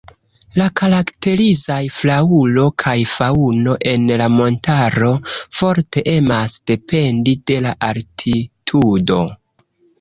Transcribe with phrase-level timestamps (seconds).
[0.59, 9.25] La karakterizaj flaŭro kaj faŭno en la montaro forte emas dependi de la altitudo.